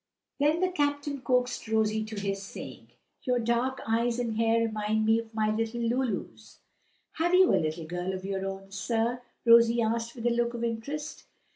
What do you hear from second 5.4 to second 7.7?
little Lulu's." "Have you a